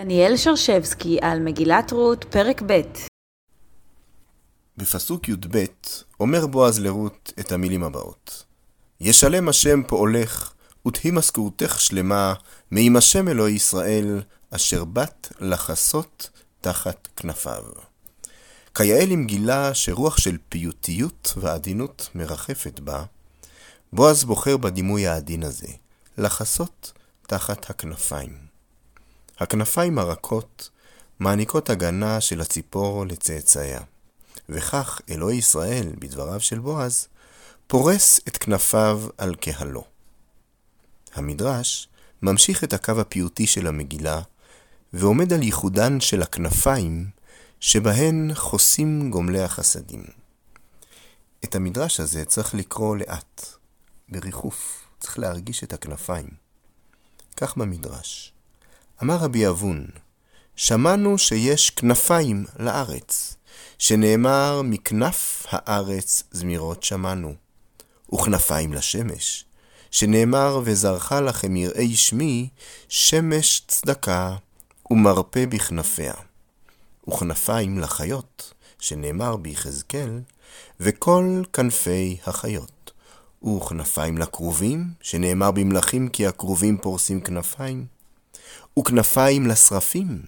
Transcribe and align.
דניאל 0.00 0.36
שרשבסקי 0.36 1.18
על 1.22 1.40
מגילת 1.40 1.92
רות, 1.92 2.24
פרק 2.24 2.62
ב' 2.66 2.80
בפסוק 4.76 5.28
י"ב 5.28 5.64
אומר 6.20 6.46
בועז 6.46 6.78
לרות 6.80 7.32
את 7.40 7.52
המילים 7.52 7.84
הבאות: 7.84 8.44
ישלם 9.00 9.48
השם 9.48 9.82
פועלך, 9.82 10.52
ותהי 10.86 11.10
משכורתך 11.10 11.80
שלמה, 11.80 12.34
מעם 12.70 12.96
השם 12.96 13.28
אלוהי 13.28 13.54
ישראל, 13.54 14.22
אשר 14.50 14.84
באת 14.84 15.28
לחסות 15.40 16.30
תחת 16.60 17.08
כנפיו. 17.16 17.64
כיאה 18.74 19.06
למגילה 19.06 19.74
שרוח 19.74 20.16
של 20.18 20.36
פיוטיות 20.48 21.34
ועדינות 21.36 22.08
מרחפת 22.14 22.80
בה, 22.80 23.04
בועז 23.92 24.24
בוחר 24.24 24.56
בדימוי 24.56 25.06
העדין 25.06 25.42
הזה, 25.42 25.68
לחסות 26.18 26.92
תחת 27.26 27.70
הכנפיים. 27.70 28.45
הכנפיים 29.38 29.98
הרכות 29.98 30.70
מעניקות 31.18 31.70
הגנה 31.70 32.20
של 32.20 32.40
הציפור 32.40 33.06
לצאצאיה, 33.06 33.80
וכך 34.48 35.00
אלוהי 35.10 35.36
ישראל, 35.36 35.92
בדבריו 35.98 36.40
של 36.40 36.58
בועז, 36.58 37.08
פורס 37.66 38.20
את 38.28 38.36
כנפיו 38.36 39.02
על 39.18 39.34
קהלו. 39.34 39.84
המדרש 41.14 41.88
ממשיך 42.22 42.64
את 42.64 42.72
הקו 42.72 43.00
הפיוטי 43.00 43.46
של 43.46 43.66
המגילה, 43.66 44.20
ועומד 44.92 45.32
על 45.32 45.42
ייחודן 45.42 46.00
של 46.00 46.22
הכנפיים, 46.22 47.06
שבהן 47.60 48.30
חוסים 48.34 49.10
גומלי 49.10 49.42
החסדים. 49.42 50.04
את 51.44 51.54
המדרש 51.54 52.00
הזה 52.00 52.24
צריך 52.24 52.54
לקרוא 52.54 52.96
לאט, 52.96 53.46
בריחוף, 54.08 54.84
צריך 55.00 55.18
להרגיש 55.18 55.64
את 55.64 55.72
הכנפיים. 55.72 56.28
כך 57.36 57.56
במדרש. 57.56 58.35
אמר 59.02 59.16
רבי 59.16 59.48
אבון, 59.48 59.86
שמענו 60.56 61.18
שיש 61.18 61.70
כנפיים 61.70 62.44
לארץ, 62.58 63.36
שנאמר 63.78 64.62
מכנף 64.64 65.46
הארץ 65.48 66.22
זמירות 66.30 66.82
שמענו, 66.82 67.34
וכנפיים 68.14 68.72
לשמש, 68.72 69.44
שנאמר 69.90 70.60
וזרחה 70.64 71.20
לכם 71.20 71.56
יראי 71.56 71.96
שמי, 71.96 72.48
שמש 72.88 73.62
צדקה 73.68 74.36
ומרפא 74.90 75.46
בכנפיה, 75.46 76.14
וכנפיים 77.08 77.78
לחיות, 77.78 78.52
שנאמר 78.78 79.36
ביחזקאל, 79.36 80.20
וכל 80.80 81.42
כנפי 81.52 82.16
החיות, 82.26 82.92
וכנפיים 83.44 84.18
לכרובים, 84.18 84.84
שנאמר 85.00 85.50
במלכים 85.50 86.08
כי 86.08 86.26
הכרובים 86.26 86.78
פורסים 86.78 87.20
כנפיים, 87.20 87.95
וכנפיים 88.78 89.46
לשרפים, 89.46 90.22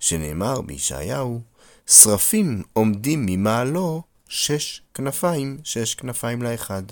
שנאמר 0.00 0.60
בישעיהו, 0.60 1.40
שרפים 1.86 2.62
עומדים 2.72 3.26
ממעלו 3.26 4.02
שש 4.28 4.82
כנפיים, 4.94 5.58
שש 5.64 5.94
כנפיים 5.94 6.42
לאחד. 6.42 6.82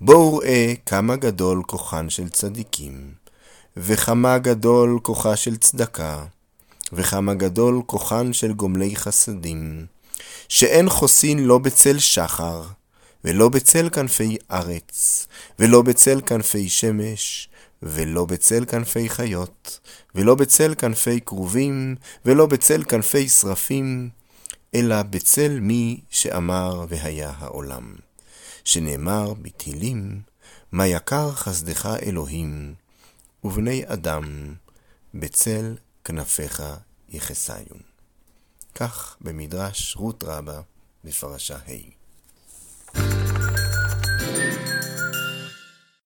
בואו 0.00 0.36
ראה 0.36 0.74
כמה 0.86 1.16
גדול 1.16 1.62
כוחן 1.66 2.10
של 2.10 2.28
צדיקים, 2.28 3.12
וכמה 3.76 4.38
גדול 4.38 4.98
כוחה 5.02 5.36
של 5.36 5.56
צדקה, 5.56 6.24
וכמה 6.92 7.34
גדול 7.34 7.82
כוחן 7.86 8.32
של 8.32 8.52
גומלי 8.52 8.96
חסדים, 8.96 9.86
שאין 10.48 10.88
חוסין 10.88 11.44
לא 11.44 11.58
בצל 11.58 11.98
שחר, 11.98 12.62
ולא 13.24 13.48
בצל 13.48 13.88
כנפי 13.90 14.36
ארץ, 14.50 15.26
ולא 15.58 15.82
בצל 15.82 16.20
כנפי 16.26 16.68
שמש, 16.68 17.48
ולא 17.82 18.24
בצל 18.24 18.64
כנפי 18.64 19.08
חיות, 19.08 19.80
ולא 20.14 20.34
בצל 20.34 20.74
כנפי 20.74 21.20
כרובים, 21.20 21.96
ולא 22.24 22.46
בצל 22.46 22.84
כנפי 22.84 23.28
שרפים, 23.28 24.10
אלא 24.74 25.02
בצל 25.02 25.60
מי 25.60 26.00
שאמר 26.10 26.84
והיה 26.88 27.32
העולם. 27.38 27.94
שנאמר 28.64 29.34
בתהילים, 29.34 30.20
מה 30.72 30.86
יקר 30.86 31.32
חסדך 31.32 31.88
אלוהים, 32.02 32.74
ובני 33.44 33.82
אדם 33.86 34.54
בצל 35.14 35.74
כנפיך 36.04 36.62
יחסיון. 37.08 37.80
כך 38.74 39.16
במדרש 39.20 39.96
רות 39.96 40.24
רבה 40.26 40.60
בפרשה 41.04 41.56
ה'. 41.56 42.07